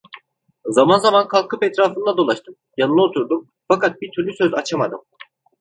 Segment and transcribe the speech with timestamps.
[0.69, 5.01] Zaman zaman kalkıp etrafında dolaştım, yanına oturdum, fakat bir türlü söz açamadım.